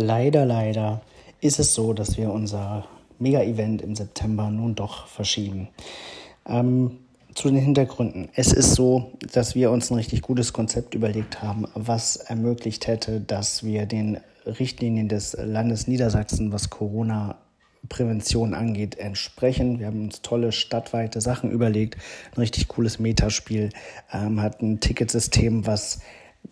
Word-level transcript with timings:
Leider, 0.00 0.46
leider 0.46 1.02
ist 1.40 1.58
es 1.58 1.74
so, 1.74 1.92
dass 1.92 2.16
wir 2.16 2.30
unser 2.30 2.86
Mega-Event 3.18 3.82
im 3.82 3.96
September 3.96 4.48
nun 4.48 4.76
doch 4.76 5.08
verschieben. 5.08 5.70
Ähm, 6.46 7.00
zu 7.34 7.48
den 7.48 7.58
Hintergründen. 7.58 8.28
Es 8.34 8.52
ist 8.52 8.76
so, 8.76 9.10
dass 9.32 9.56
wir 9.56 9.72
uns 9.72 9.90
ein 9.90 9.96
richtig 9.96 10.22
gutes 10.22 10.52
Konzept 10.52 10.94
überlegt 10.94 11.42
haben, 11.42 11.66
was 11.74 12.14
ermöglicht 12.14 12.86
hätte, 12.86 13.20
dass 13.20 13.64
wir 13.64 13.86
den 13.86 14.20
Richtlinien 14.46 15.08
des 15.08 15.36
Landes 15.36 15.88
Niedersachsen, 15.88 16.52
was 16.52 16.70
Corona 16.70 17.36
Prävention 17.88 18.54
angeht, 18.54 18.98
entsprechen. 18.98 19.80
Wir 19.80 19.88
haben 19.88 20.04
uns 20.04 20.22
tolle 20.22 20.52
stadtweite 20.52 21.20
Sachen 21.20 21.50
überlegt, 21.50 21.96
ein 22.36 22.40
richtig 22.40 22.68
cooles 22.68 23.00
Metaspiel, 23.00 23.70
ähm, 24.12 24.40
hat 24.40 24.62
ein 24.62 24.78
Ticketsystem, 24.78 25.66
was 25.66 25.98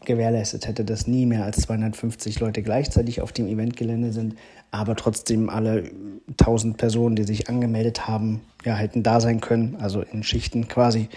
gewährleistet 0.05 0.67
hätte, 0.67 0.85
dass 0.85 1.07
nie 1.07 1.27
mehr 1.27 1.45
als 1.45 1.59
250 1.63 2.41
Leute 2.41 2.63
gleichzeitig 2.63 3.21
auf 3.21 3.33
dem 3.33 3.49
Eventgelände 3.49 4.13
sind, 4.13 4.37
aber 4.71 4.97
trotzdem 4.97 5.49
alle 5.49 5.91
1000 6.33 6.77
Personen, 6.77 7.17
die 7.17 7.25
sich 7.25 7.49
angemeldet 7.49 8.07
haben, 8.07 8.41
ja, 8.65 8.75
hätten 8.75 9.03
da 9.03 9.21
sein 9.21 9.41
können, 9.41 9.77
also 9.81 10.03
in 10.03 10.23
Schichten 10.23 10.69
quasi. 10.69 11.09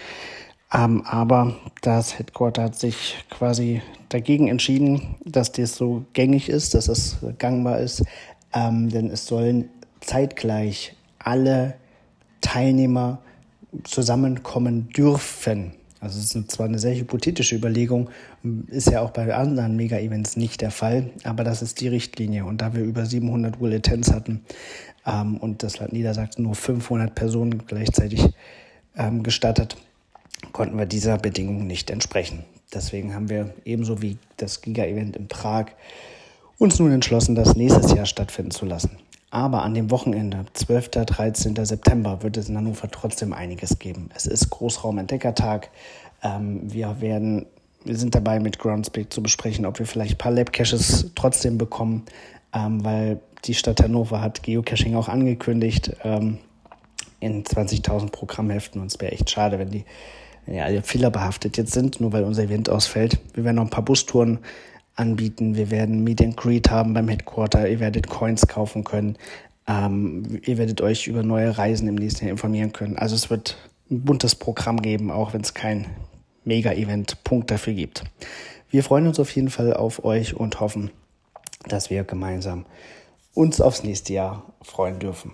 Ähm, 0.72 1.02
aber 1.04 1.56
das 1.82 2.18
Headquarter 2.18 2.64
hat 2.64 2.76
sich 2.76 3.24
quasi 3.28 3.82
dagegen 4.08 4.48
entschieden, 4.48 5.16
dass 5.24 5.52
das 5.52 5.74
so 5.74 6.04
gängig 6.12 6.48
ist, 6.48 6.74
dass 6.74 6.88
es 6.88 7.16
gangbar 7.38 7.80
ist, 7.80 8.04
ähm, 8.54 8.88
denn 8.88 9.10
es 9.10 9.26
sollen 9.26 9.68
zeitgleich 10.00 10.94
alle 11.18 11.74
Teilnehmer 12.40 13.18
zusammenkommen 13.84 14.88
dürfen. 14.90 15.72
Also 16.00 16.18
es 16.18 16.34
ist 16.34 16.50
zwar 16.50 16.66
eine 16.66 16.78
sehr 16.78 16.96
hypothetische 16.96 17.54
Überlegung, 17.54 18.08
ist 18.68 18.90
ja 18.90 19.02
auch 19.02 19.10
bei 19.10 19.34
anderen 19.34 19.76
Mega-Events 19.76 20.36
nicht 20.36 20.62
der 20.62 20.70
Fall, 20.70 21.10
aber 21.24 21.44
das 21.44 21.60
ist 21.60 21.80
die 21.80 21.88
Richtlinie. 21.88 22.46
Und 22.46 22.62
da 22.62 22.74
wir 22.74 22.82
über 22.82 23.04
700 23.04 23.60
Will 23.60 23.74
Attends 23.74 24.10
hatten 24.10 24.40
ähm, 25.06 25.36
und 25.36 25.62
das 25.62 25.78
Land 25.78 25.92
Niedersachsen 25.92 26.44
nur 26.44 26.54
500 26.54 27.14
Personen 27.14 27.66
gleichzeitig 27.66 28.30
ähm, 28.96 29.22
gestattet, 29.22 29.76
konnten 30.52 30.78
wir 30.78 30.86
dieser 30.86 31.18
Bedingung 31.18 31.66
nicht 31.66 31.90
entsprechen. 31.90 32.44
Deswegen 32.72 33.14
haben 33.14 33.28
wir 33.28 33.52
ebenso 33.64 34.00
wie 34.00 34.16
das 34.38 34.62
Giga-Event 34.62 35.16
in 35.16 35.28
Prag 35.28 35.66
uns 36.58 36.78
nun 36.78 36.92
entschlossen, 36.92 37.34
das 37.34 37.56
nächstes 37.56 37.92
Jahr 37.92 38.06
stattfinden 38.06 38.52
zu 38.52 38.64
lassen. 38.64 38.90
Aber 39.30 39.62
an 39.62 39.74
dem 39.74 39.90
Wochenende, 39.92 40.44
12. 40.54 40.90
13. 40.90 41.64
September, 41.64 42.22
wird 42.22 42.36
es 42.36 42.48
in 42.48 42.56
Hannover 42.56 42.90
trotzdem 42.90 43.32
einiges 43.32 43.78
geben. 43.78 44.10
Es 44.14 44.26
ist 44.26 44.50
Großraumentdeckertag. 44.50 45.70
Ähm, 46.22 46.60
wir 46.64 47.00
werden, 47.00 47.46
wir 47.84 47.96
sind 47.96 48.14
dabei 48.16 48.40
mit 48.40 48.58
Groundspeak 48.58 49.12
zu 49.12 49.22
besprechen, 49.22 49.66
ob 49.66 49.78
wir 49.78 49.86
vielleicht 49.86 50.14
ein 50.14 50.18
paar 50.18 50.32
Lab-Caches 50.32 51.12
trotzdem 51.14 51.58
bekommen, 51.58 52.04
ähm, 52.52 52.84
weil 52.84 53.20
die 53.44 53.54
Stadt 53.54 53.80
Hannover 53.80 54.20
hat 54.20 54.42
Geocaching 54.42 54.96
auch 54.96 55.08
angekündigt 55.08 55.92
ähm, 56.02 56.38
in 57.20 57.44
20.000 57.44 58.10
Programmheften 58.10 58.80
und 58.80 58.88
es 58.88 59.00
wäre 59.00 59.12
echt 59.12 59.30
schade, 59.30 59.58
wenn 59.58 59.70
die, 59.70 59.84
wenn 60.46 60.58
alle 60.58 60.82
fehlerbehaftet 60.82 61.56
jetzt 61.56 61.72
sind, 61.72 62.00
nur 62.00 62.12
weil 62.12 62.24
unser 62.24 62.42
Event 62.42 62.68
ausfällt. 62.68 63.20
Wir 63.34 63.44
werden 63.44 63.56
noch 63.56 63.64
ein 63.64 63.70
paar 63.70 63.84
Bustouren 63.84 64.40
anbieten. 64.96 65.56
Wir 65.56 65.70
werden 65.70 66.04
Meet 66.04 66.22
and 66.22 66.36
Greet 66.36 66.70
haben 66.70 66.94
beim 66.94 67.08
Headquarter. 67.08 67.68
Ihr 67.68 67.80
werdet 67.80 68.08
Coins 68.08 68.46
kaufen 68.46 68.84
können. 68.84 69.16
Ähm, 69.66 70.40
ihr 70.44 70.58
werdet 70.58 70.80
euch 70.80 71.06
über 71.06 71.22
neue 71.22 71.56
Reisen 71.56 71.88
im 71.88 71.94
nächsten 71.94 72.24
Jahr 72.24 72.32
informieren 72.32 72.72
können. 72.72 72.96
Also 72.96 73.14
es 73.14 73.30
wird 73.30 73.56
ein 73.90 74.02
buntes 74.02 74.34
Programm 74.34 74.80
geben, 74.80 75.10
auch 75.10 75.32
wenn 75.32 75.42
es 75.42 75.54
kein 75.54 75.86
Mega-Event-Punkt 76.44 77.50
dafür 77.50 77.74
gibt. 77.74 78.04
Wir 78.70 78.84
freuen 78.84 79.06
uns 79.06 79.18
auf 79.18 79.30
jeden 79.32 79.50
Fall 79.50 79.74
auf 79.74 80.04
euch 80.04 80.34
und 80.34 80.60
hoffen, 80.60 80.90
dass 81.68 81.90
wir 81.90 82.04
gemeinsam 82.04 82.66
uns 83.34 83.60
aufs 83.60 83.82
nächste 83.82 84.12
Jahr 84.12 84.52
freuen 84.62 84.98
dürfen. 84.98 85.32